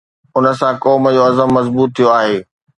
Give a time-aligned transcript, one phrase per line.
[0.37, 2.37] ان سان قوم جو عزم مضبوط ٿيو آهي.